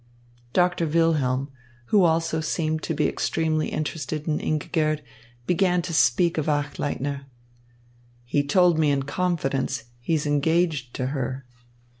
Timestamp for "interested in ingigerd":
3.69-5.03